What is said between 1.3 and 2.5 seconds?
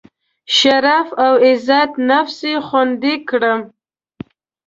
عزت نفس